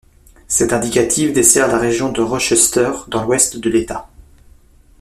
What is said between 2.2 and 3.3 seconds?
Rochester dans